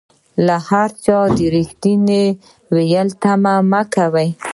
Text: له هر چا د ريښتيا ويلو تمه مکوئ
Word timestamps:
له 0.45 0.55
هر 0.69 0.89
چا 1.05 1.19
د 1.37 1.39
ريښتيا 1.53 2.19
ويلو 2.75 3.17
تمه 3.21 3.53
مکوئ 3.71 4.29